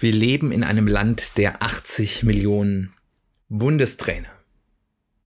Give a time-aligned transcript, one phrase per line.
[0.00, 2.94] Wir leben in einem Land der 80 Millionen
[3.48, 4.30] Bundestrainer,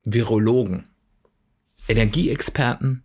[0.03, 0.89] Virologen,
[1.89, 3.03] Energieexperten,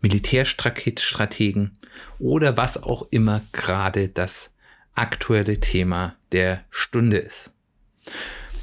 [0.00, 1.76] Militärstrategen
[2.18, 4.54] oder was auch immer gerade das
[4.94, 7.52] aktuelle Thema der Stunde ist.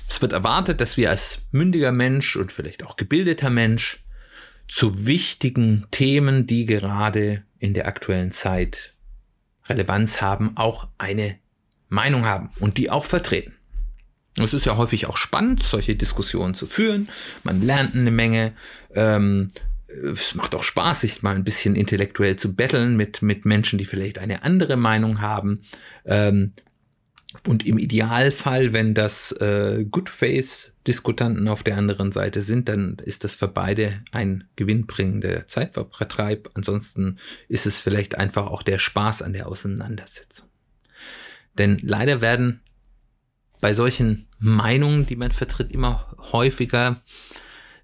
[0.09, 4.03] Es wird erwartet, dass wir als mündiger Mensch und vielleicht auch gebildeter Mensch
[4.67, 8.95] zu wichtigen Themen, die gerade in der aktuellen Zeit
[9.67, 11.37] Relevanz haben, auch eine
[11.89, 13.53] Meinung haben und die auch vertreten.
[14.37, 17.09] Es ist ja häufig auch spannend, solche Diskussionen zu führen.
[17.43, 18.53] Man lernt eine Menge.
[18.93, 19.49] Ähm,
[19.87, 23.85] es macht auch Spaß, sich mal ein bisschen intellektuell zu betteln mit, mit Menschen, die
[23.85, 25.61] vielleicht eine andere Meinung haben.
[26.05, 26.53] Ähm,
[27.47, 32.97] und im Idealfall, wenn das äh, Good Face Diskutanten auf der anderen Seite sind, dann
[33.03, 36.49] ist das für beide ein gewinnbringender Zeitvertreib.
[36.55, 40.48] Ansonsten ist es vielleicht einfach auch der Spaß an der Auseinandersetzung.
[41.59, 42.61] Denn leider werden
[43.61, 47.01] bei solchen Meinungen, die man vertritt, immer häufiger,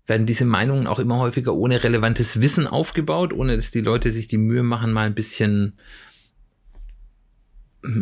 [0.08, 4.28] werden diese Meinungen auch immer häufiger ohne relevantes Wissen aufgebaut, ohne dass die Leute sich
[4.28, 5.78] die Mühe machen, mal ein bisschen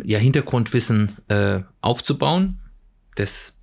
[0.04, 2.60] ja, Hintergrundwissen äh, aufzubauen.
[3.16, 3.54] Das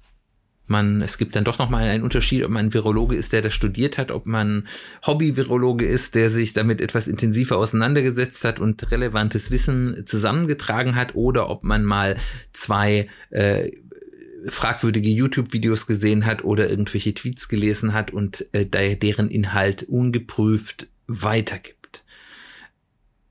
[0.72, 3.97] man, es gibt dann doch nochmal einen Unterschied, ob man Virologe ist, der das studiert
[3.97, 4.67] hat, ob man
[5.05, 11.50] Hobby-Virologe ist, der sich damit etwas intensiver auseinandergesetzt hat und relevantes Wissen zusammengetragen hat, oder
[11.50, 12.16] ob man mal
[12.53, 13.69] zwei äh,
[14.47, 22.03] fragwürdige YouTube-Videos gesehen hat oder irgendwelche Tweets gelesen hat und äh, deren Inhalt ungeprüft weitergibt.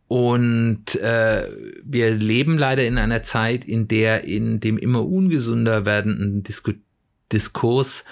[0.06, 1.44] Und äh,
[1.84, 6.89] wir leben leider in einer Zeit, in der in dem immer ungesünder werdenden Diskutieren
[7.32, 8.04] Diskurs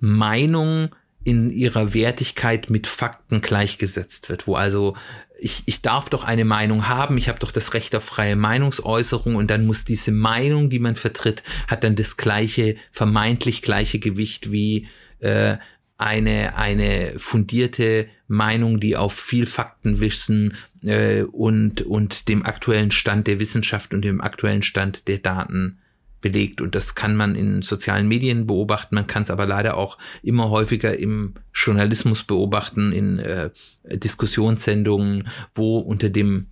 [0.00, 0.90] Meinung
[1.24, 4.94] in ihrer Wertigkeit mit Fakten gleichgesetzt wird, wo also
[5.38, 9.34] ich, ich darf doch eine Meinung haben, ich habe doch das Recht auf freie Meinungsäußerung
[9.34, 14.52] und dann muss diese Meinung, die man vertritt, hat dann das gleiche, vermeintlich gleiche Gewicht
[14.52, 14.86] wie
[15.20, 15.56] äh,
[15.96, 23.38] eine, eine fundierte Meinung, die auf viel Faktenwissen äh, und, und dem aktuellen Stand der
[23.38, 25.78] Wissenschaft und dem aktuellen Stand der Daten
[26.24, 26.62] belegt.
[26.62, 30.48] Und das kann man in sozialen Medien beobachten, man kann es aber leider auch immer
[30.48, 33.50] häufiger im Journalismus beobachten, in äh,
[33.84, 36.46] Diskussionssendungen, wo unter dem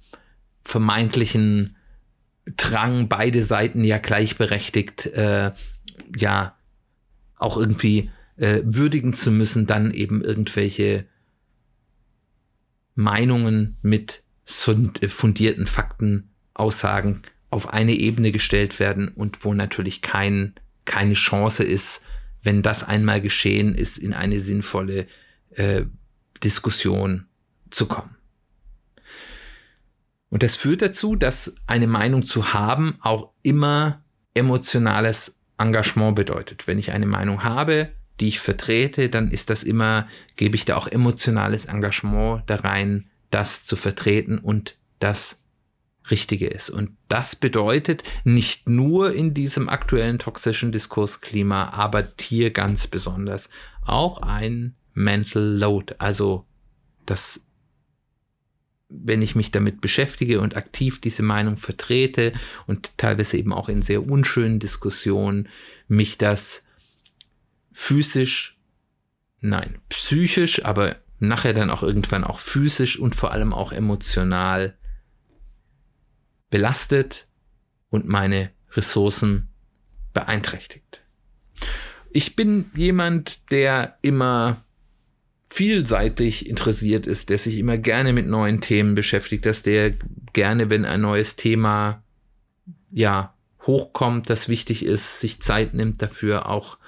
[0.62, 1.74] vermeintlichen
[2.56, 5.52] Drang, beide Seiten ja gleichberechtigt, äh,
[6.16, 6.54] ja,
[7.36, 11.06] auch irgendwie äh, würdigen zu müssen, dann eben irgendwelche
[12.94, 14.22] Meinungen mit
[14.66, 17.22] äh, fundierten Fakten, Aussagen
[17.52, 20.54] auf eine Ebene gestellt werden und wo natürlich kein,
[20.86, 22.02] keine Chance ist,
[22.42, 25.06] wenn das einmal geschehen ist, in eine sinnvolle
[25.50, 25.82] äh,
[26.42, 27.26] Diskussion
[27.70, 28.16] zu kommen.
[30.30, 34.02] Und das führt dazu, dass eine Meinung zu haben auch immer
[34.32, 36.66] emotionales Engagement bedeutet.
[36.66, 40.76] Wenn ich eine Meinung habe, die ich vertrete, dann ist das immer, gebe ich da
[40.76, 45.41] auch emotionales Engagement da rein, das zu vertreten und das
[46.10, 46.70] Richtige ist.
[46.70, 53.50] Und das bedeutet nicht nur in diesem aktuellen toxischen Diskursklima, aber hier ganz besonders
[53.82, 55.94] auch ein Mental Load.
[55.98, 56.46] Also
[57.06, 57.46] das,
[58.88, 62.32] wenn ich mich damit beschäftige und aktiv diese Meinung vertrete
[62.66, 65.48] und teilweise eben auch in sehr unschönen Diskussionen,
[65.88, 66.64] mich das
[67.72, 68.58] physisch,
[69.40, 74.76] nein, psychisch, aber nachher dann auch irgendwann auch physisch und vor allem auch emotional
[76.52, 77.26] belastet
[77.88, 79.48] und meine Ressourcen
[80.12, 81.02] beeinträchtigt.
[82.12, 84.62] Ich bin jemand, der immer
[85.50, 89.94] vielseitig interessiert ist, der sich immer gerne mit neuen Themen beschäftigt, dass der
[90.34, 92.04] gerne, wenn ein neues Thema
[92.90, 93.34] ja
[93.66, 96.78] hochkommt, das wichtig ist, sich Zeit nimmt dafür auch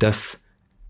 [0.00, 0.43] das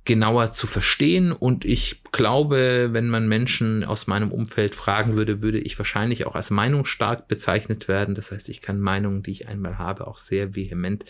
[0.04, 1.32] genauer zu verstehen.
[1.32, 6.34] Und ich glaube, wenn man Menschen aus meinem Umfeld fragen würde, würde ich wahrscheinlich auch
[6.34, 8.14] als meinungsstark bezeichnet werden.
[8.14, 11.04] Das heißt, ich kann Meinungen, die ich einmal habe, auch sehr vehement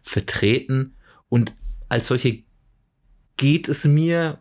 [0.00, 0.96] vertreten.
[1.28, 1.54] Und
[1.88, 2.42] als solche
[3.36, 4.38] geht es mir,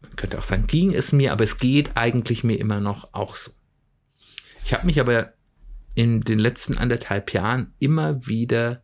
[0.00, 3.36] man könnte auch sagen, ging es mir, aber es geht eigentlich mir immer noch auch
[3.36, 3.52] so.
[4.64, 5.32] Ich habe mich aber
[5.94, 8.82] in den letzten anderthalb Jahren immer wieder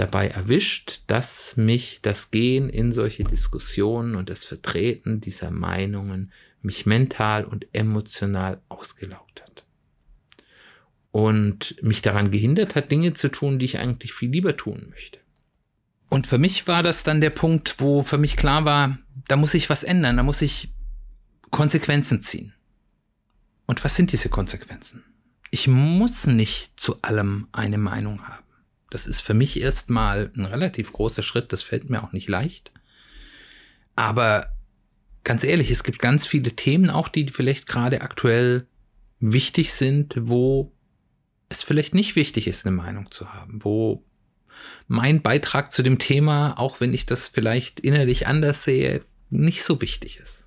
[0.00, 6.86] dabei erwischt, dass mich das Gehen in solche Diskussionen und das Vertreten dieser Meinungen mich
[6.86, 9.64] mental und emotional ausgelaugt hat.
[11.10, 15.18] Und mich daran gehindert hat, Dinge zu tun, die ich eigentlich viel lieber tun möchte.
[16.10, 19.54] Und für mich war das dann der Punkt, wo für mich klar war, da muss
[19.54, 20.72] ich was ändern, da muss ich
[21.50, 22.54] Konsequenzen ziehen.
[23.66, 25.04] Und was sind diese Konsequenzen?
[25.50, 28.44] Ich muss nicht zu allem eine Meinung haben.
[28.90, 32.72] Das ist für mich erstmal ein relativ großer Schritt, das fällt mir auch nicht leicht.
[33.96, 34.54] Aber
[35.24, 38.66] ganz ehrlich, es gibt ganz viele Themen, auch die vielleicht gerade aktuell
[39.20, 40.72] wichtig sind, wo
[41.48, 44.04] es vielleicht nicht wichtig ist, eine Meinung zu haben, wo
[44.86, 49.80] mein Beitrag zu dem Thema, auch wenn ich das vielleicht innerlich anders sehe, nicht so
[49.80, 50.46] wichtig ist.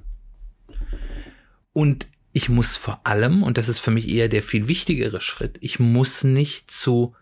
[1.74, 5.58] Und ich muss vor allem, und das ist für mich eher der viel wichtigere Schritt,
[5.62, 7.16] ich muss nicht zu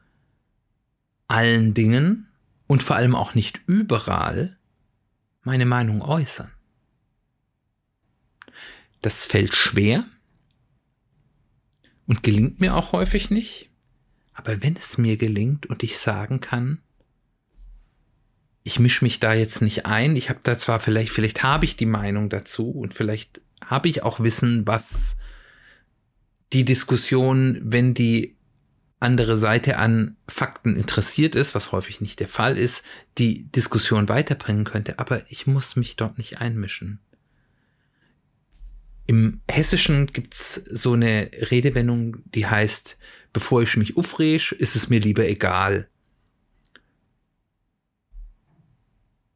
[1.30, 2.28] allen Dingen
[2.68, 4.58] und vor allem auch nicht überall
[5.44, 6.52] meine Meinung äußern.
[9.02, 10.06] Das fällt schwer
[12.06, 13.70] und gelingt mir auch häufig nicht.
[14.34, 16.80] Aber wenn es mir gelingt und ich sagen kann,
[18.64, 21.78] ich mische mich da jetzt nicht ein, ich habe da zwar vielleicht, vielleicht habe ich
[21.78, 25.18] die Meinung dazu und vielleicht habe ich auch Wissen, was
[26.54, 28.39] die Diskussion, wenn die
[29.00, 32.84] andere Seite an Fakten interessiert ist, was häufig nicht der Fall ist,
[33.18, 37.00] die Diskussion weiterbringen könnte, aber ich muss mich dort nicht einmischen.
[39.08, 42.98] Im Hessischen gibt's so eine Redewendung, die heißt,
[43.34, 45.88] bevor ich mich aufreg, ist es mir lieber egal.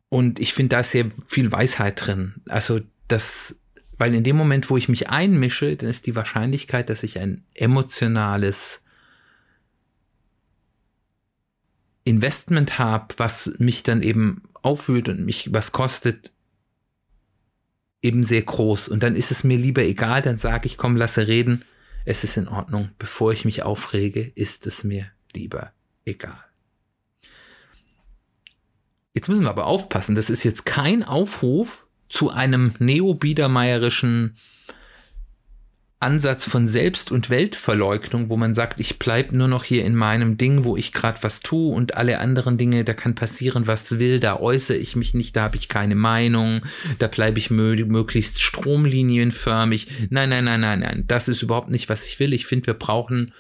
[0.10, 2.36] Und ich finde, da sehr viel Weisheit drin.
[2.48, 3.62] Also das,
[3.98, 7.44] weil in dem Moment, wo ich mich einmische, dann ist die Wahrscheinlichkeit, dass ich ein
[7.56, 8.83] emotionales
[12.04, 16.34] Investment habe, was mich dann eben aufwühlt und mich was kostet,
[18.02, 18.90] eben sehr groß.
[18.90, 21.64] Und dann ist es mir lieber egal, dann sage ich, komm, lasse reden,
[22.06, 22.90] es ist in Ordnung.
[23.00, 25.72] Bevor ich mich aufrege, ist es mir lieber
[26.06, 26.44] egal.
[29.14, 34.36] Jetzt müssen wir aber aufpassen, das ist jetzt kein Aufruf zu einem neobiedermeierischen
[36.04, 40.38] Ansatz von Selbst- und Weltverleugnung, wo man sagt, ich bleib nur noch hier in meinem
[40.38, 44.20] Ding, wo ich gerade was tue und alle anderen Dinge, da kann passieren, was will,
[44.20, 46.62] da äußere ich mich nicht, da habe ich keine Meinung,
[47.00, 49.88] da bleibe ich mö möglichst stromlinienförmig.
[50.10, 52.34] Nein, nein, nein, nein, nein, das ist überhaupt nicht, was ich will.
[52.34, 53.34] Ich finde, wir brauchen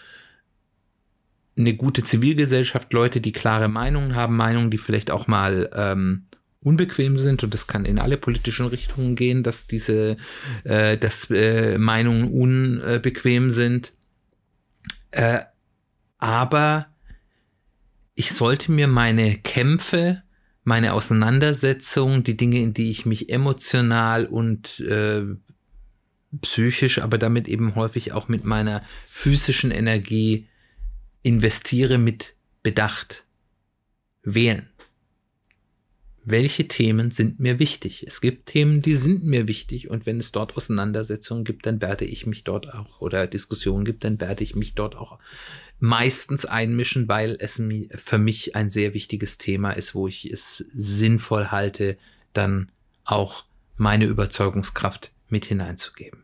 [1.57, 6.23] eine gute Zivilgesellschaft, Leute, die klare Meinungen haben, Meinungen, die vielleicht auch mal ähm,
[6.63, 10.17] unbequem sind und das kann in alle politischen Richtungen gehen, dass diese,
[10.63, 13.93] äh, dass äh, Meinungen unbequem sind.
[15.11, 15.41] Äh,
[16.17, 16.87] aber
[18.15, 20.23] ich sollte mir meine Kämpfe,
[20.63, 25.23] meine Auseinandersetzungen, die Dinge, in die ich mich emotional und äh,
[26.41, 30.47] psychisch, aber damit eben häufig auch mit meiner physischen Energie
[31.21, 33.25] investiere, mit Bedacht
[34.23, 34.69] wählen
[36.25, 38.05] welche Themen sind mir wichtig.
[38.07, 42.05] Es gibt Themen, die sind mir wichtig und wenn es dort Auseinandersetzungen gibt, dann werde
[42.05, 45.19] ich mich dort auch oder Diskussionen gibt, dann werde ich mich dort auch
[45.79, 47.61] meistens einmischen, weil es
[47.95, 51.97] für mich ein sehr wichtiges Thema ist, wo ich es sinnvoll halte,
[52.31, 52.71] dann
[53.03, 53.43] auch
[53.75, 56.23] meine Überzeugungskraft mit hineinzugeben.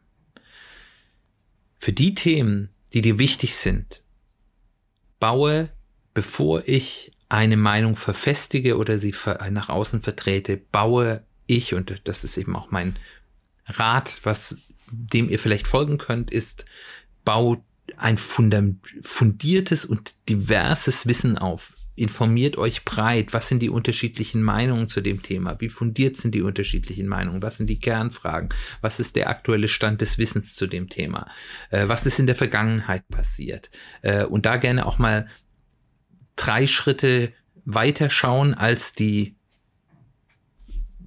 [1.77, 4.01] Für die Themen, die dir wichtig sind,
[5.19, 5.69] baue,
[6.13, 9.13] bevor ich eine Meinung verfestige oder sie
[9.51, 12.95] nach außen vertrete, baue ich, und das ist eben auch mein
[13.67, 14.57] Rat, was
[14.91, 16.65] dem ihr vielleicht folgen könnt, ist,
[17.23, 17.61] baut
[17.97, 21.73] ein fundiertes und diverses Wissen auf.
[21.95, 26.41] Informiert euch breit, was sind die unterschiedlichen Meinungen zu dem Thema, wie fundiert sind die
[26.41, 28.49] unterschiedlichen Meinungen, was sind die Kernfragen,
[28.81, 31.29] was ist der aktuelle Stand des Wissens zu dem Thema,
[31.71, 33.69] äh, was ist in der Vergangenheit passiert.
[34.01, 35.27] Äh, und da gerne auch mal
[36.39, 37.33] drei Schritte
[37.65, 39.35] weiter schauen als die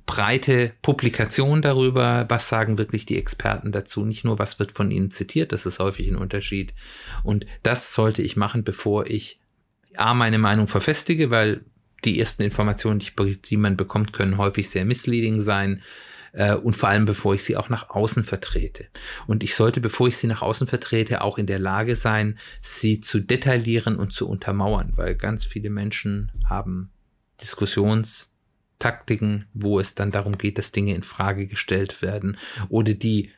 [0.05, 5.11] breite Publikation darüber, was sagen wirklich die Experten dazu, nicht nur was wird von ihnen
[5.11, 6.75] zitiert, das ist häufig ein Unterschied.
[7.23, 9.41] Und das sollte ich machen, bevor ich
[9.97, 11.65] A, meine Meinung verfestige, weil
[12.05, 13.03] die ersten Informationen,
[13.49, 15.83] die, man bekommt, können häufig sehr misleading sein
[16.33, 18.87] äh, und vor allem bevor ich sie auch nach außen vertrete.
[19.27, 23.01] Und ich sollte, bevor ich sie nach außen vertrete, auch in der Lage sein, sie
[23.01, 26.91] zu detaillieren und zu untermauern, weil ganz viele Menschen haben
[27.41, 32.37] Diskussionstaktiken, wo es dann darum geht, dass Dinge in Frage gestellt werden
[32.69, 33.31] oder die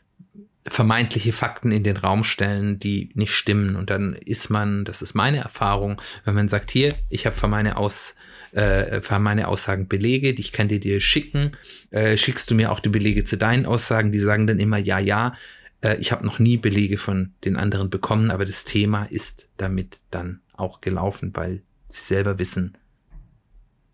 [0.67, 3.77] vermeintliche Fakten in den Raum stellen, die nicht stimmen.
[3.77, 7.49] Und dann ist man, das ist meine Erfahrung, wenn man sagt, hier, ich habe für
[7.49, 8.15] meine Aus
[8.55, 11.57] äh, meine Aussagen Belege, die ich kann dir dir schicken.
[11.91, 14.13] Äh, schickst du mir auch die Belege zu deinen Aussagen?
[14.13, 15.35] Die sagen dann immer ja, ja.
[15.81, 20.01] Äh, ich habe noch nie Belege von den anderen bekommen, aber das Thema ist damit
[20.11, 22.77] dann auch gelaufen, weil sie selber wissen,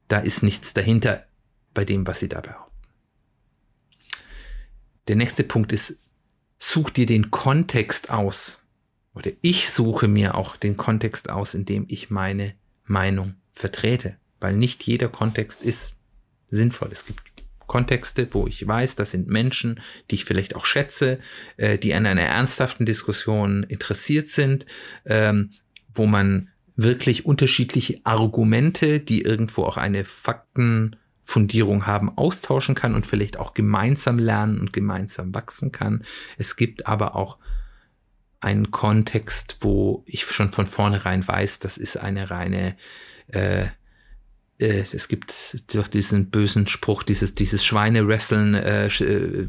[0.09, 1.25] da ist nichts dahinter
[1.73, 2.71] bei dem, was sie da behaupten.
[5.09, 5.99] Der nächste Punkt ist,
[6.59, 8.61] such dir den Kontext aus.
[9.15, 14.20] Oder ich suche mir auch den Kontext aus, in dem ich meine Meinung vertrete.
[14.41, 15.93] Weil nicht jeder Kontext ist
[16.51, 16.91] sinnvoll.
[16.93, 17.21] Es gibt
[17.67, 19.81] Kontexte, wo ich weiß, das sind Menschen,
[20.11, 21.21] die ich vielleicht auch schätze,
[21.57, 24.67] äh, die an einer ernsthaften Diskussion interessiert sind,
[25.05, 25.51] ähm,
[25.95, 33.07] wo man wirklich unterschiedliche Argumente, die irgendwo auch eine Fakten Fundierung haben, austauschen kann und
[33.07, 36.03] vielleicht auch gemeinsam lernen und gemeinsam wachsen kann.
[36.39, 37.39] Es gibt aber auch
[38.41, 42.77] einen Kontext, wo ich schon von vornherein weiß, das ist eine reine
[43.29, 43.67] äh,
[44.61, 45.33] äh, es gibt
[45.75, 49.49] doch diesen bösen Spruch, dieses, dieses Schweine-Wrestlen, äh, äh,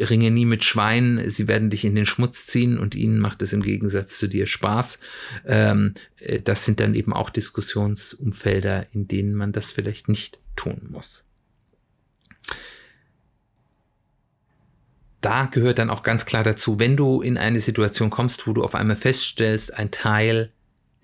[0.00, 3.52] ringe nie mit Schweinen, sie werden dich in den Schmutz ziehen und ihnen macht es
[3.52, 4.98] im Gegensatz zu dir Spaß.
[5.46, 10.86] Ähm, äh, das sind dann eben auch Diskussionsumfelder, in denen man das vielleicht nicht tun
[10.90, 11.24] muss.
[15.22, 18.62] Da gehört dann auch ganz klar dazu, wenn du in eine Situation kommst, wo du
[18.62, 20.52] auf einmal feststellst, ein Teil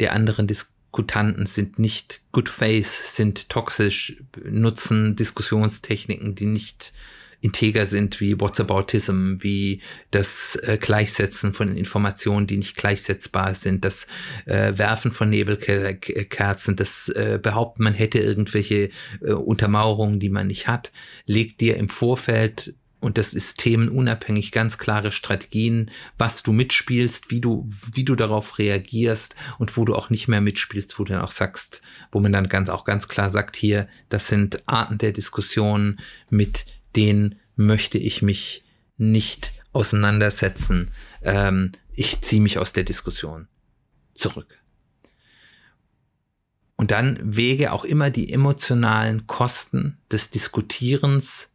[0.01, 0.47] der anderen
[0.93, 6.93] Diskutanten sind nicht good faith, sind toxisch, nutzen Diskussionstechniken, die nicht
[7.41, 9.81] integer sind wie Whatsaboutism, wie
[10.11, 14.07] das äh, Gleichsetzen von Informationen, die nicht gleichsetzbar sind, das
[14.45, 18.91] äh, Werfen von Nebelkerzen, das äh, Behaupten, man hätte irgendwelche
[19.23, 20.93] äh, Untermauerungen, die man nicht hat,
[21.25, 27.40] legt dir im Vorfeld und das ist themenunabhängig ganz klare Strategien, was du mitspielst, wie
[27.40, 31.23] du, wie du darauf reagierst und wo du auch nicht mehr mitspielst, wo du dann
[31.23, 31.82] auch sagst,
[32.12, 35.99] wo man dann ganz, auch ganz klar sagt, hier, das sind Arten der Diskussion,
[36.30, 38.62] mit denen möchte ich mich
[38.97, 40.92] nicht auseinandersetzen.
[41.23, 43.49] Ähm, ich ziehe mich aus der Diskussion
[44.14, 44.62] zurück.
[46.76, 51.51] Und dann wege auch immer die emotionalen Kosten des Diskutierens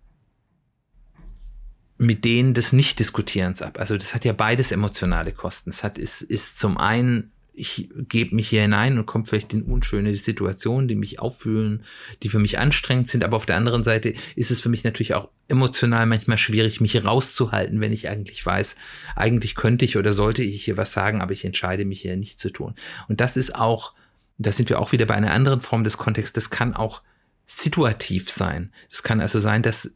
[1.97, 3.79] mit denen des Nicht-Diskutierens ab.
[3.79, 5.71] Also das hat ja beides emotionale Kosten.
[5.71, 9.63] Es hat, ist, ist zum einen ich gebe mich hier hinein und komme vielleicht in
[9.63, 11.83] unschöne Situationen, die mich auffühlen,
[12.21, 13.23] die für mich anstrengend sind.
[13.23, 17.03] Aber auf der anderen Seite ist es für mich natürlich auch emotional manchmal schwierig, mich
[17.03, 18.75] rauszuhalten, wenn ich eigentlich weiß,
[19.15, 22.39] eigentlich könnte ich oder sollte ich hier was sagen, aber ich entscheide mich hier nicht
[22.39, 22.75] zu tun.
[23.07, 23.93] Und das ist auch,
[24.37, 27.01] da sind wir auch wieder bei einer anderen Form des Kontexts, das kann auch
[27.47, 28.71] situativ sein.
[28.91, 29.95] Das kann also sein, dass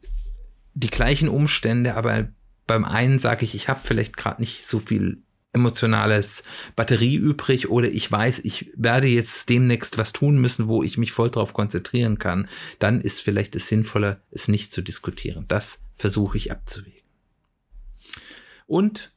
[0.73, 2.29] die gleichen Umstände, aber
[2.67, 5.23] beim einen sage ich, ich habe vielleicht gerade nicht so viel
[5.53, 6.43] emotionales
[6.75, 11.11] Batterie übrig oder ich weiß, ich werde jetzt demnächst was tun müssen, wo ich mich
[11.11, 12.47] voll drauf konzentrieren kann,
[12.79, 15.45] dann ist vielleicht es sinnvoller, es nicht zu diskutieren.
[15.49, 17.01] Das versuche ich abzuwägen.
[18.65, 19.11] Und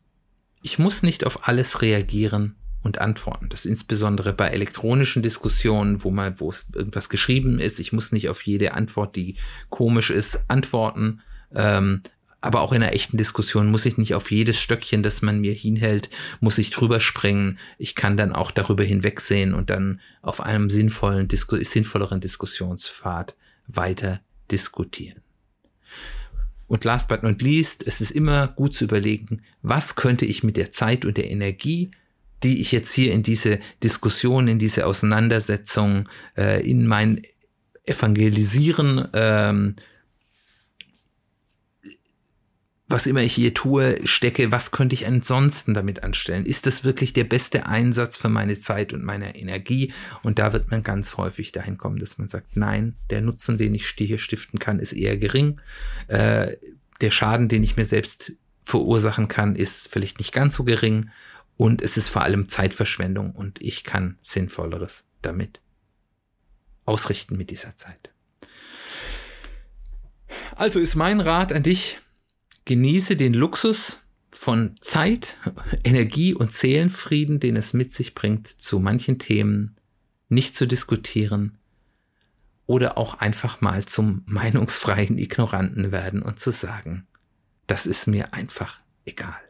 [0.63, 3.49] ich muss nicht auf alles reagieren und antworten.
[3.49, 7.79] Das insbesondere bei elektronischen Diskussionen, wo mal, wo irgendwas geschrieben ist.
[7.79, 9.37] Ich muss nicht auf jede Antwort, die
[9.71, 11.23] komisch ist, antworten.
[11.55, 12.03] Ähm,
[12.45, 15.55] aber auch in einer echten Diskussion muss ich nicht auf jedes Stöckchen, das man mir
[15.55, 17.59] hinhält, muss ich drüber springen.
[17.79, 23.35] Ich kann dann auch darüber hinwegsehen und dann auf einem sinnvollen, Disku sinnvolleren Diskussionspfad
[23.67, 24.21] weiter
[24.51, 25.23] diskutieren.
[26.67, 30.59] Und last but not least, es ist immer gut zu überlegen, was könnte ich mit
[30.59, 31.93] der Zeit und der Energie,
[32.43, 37.23] die ich jetzt hier in diese Diskussion, in diese Auseinandersetzung, äh, in mein
[37.87, 39.77] Evangelisieren ähm,
[42.95, 46.47] was immer ich hier tue, stecke, was könnte ich ansonsten damit anstellen?
[46.47, 49.93] Ist das wirklich der beste Einsatz für meine Zeit und meine Energie?
[50.23, 53.75] Und da wird man ganz häufig dahin kommen, dass man sagt, nein, der Nutzen, den
[53.75, 55.61] ich hier stiften kann, ist eher gering.
[56.07, 56.57] Äh,
[57.01, 61.11] der Schaden, den ich mir selbst verursachen kann, ist vielleicht nicht ganz so gering.
[61.57, 65.61] Und es ist vor allem Zeitverschwendung und ich kann Sinnvolleres damit
[66.85, 68.13] ausrichten mit dieser Zeit.
[70.55, 71.99] Also ist mein Rat an dich,
[72.65, 75.37] Genieße den Luxus von Zeit,
[75.85, 79.77] Energie und Seelenfrieden, den es mit sich bringt, zu manchen Themen
[80.29, 81.59] nicht zu diskutieren
[82.67, 87.07] oder auch einfach mal zum meinungsfreien Ignoranten werden und zu sagen,
[87.67, 89.41] das ist mir einfach egal.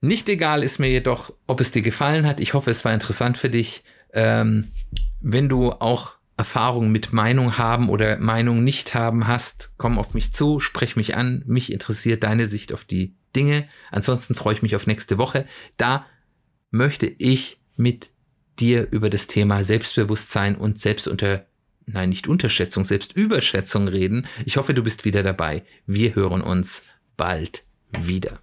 [0.00, 2.38] Nicht egal ist mir jedoch, ob es dir gefallen hat.
[2.38, 3.82] Ich hoffe, es war interessant für dich.
[4.12, 4.70] Ähm,
[5.20, 10.34] wenn du auch Erfahrung mit Meinung haben oder Meinung nicht haben hast, komm auf mich
[10.34, 11.42] zu, sprech mich an.
[11.46, 13.68] Mich interessiert deine Sicht auf die Dinge.
[13.90, 15.46] Ansonsten freue ich mich auf nächste Woche.
[15.76, 16.06] Da
[16.70, 18.10] möchte ich mit
[18.58, 21.46] dir über das Thema Selbstbewusstsein und Selbstunter,
[21.86, 24.26] nein, nicht Unterschätzung, Selbstüberschätzung reden.
[24.44, 25.62] Ich hoffe, du bist wieder dabei.
[25.86, 26.84] Wir hören uns
[27.16, 28.40] bald wieder.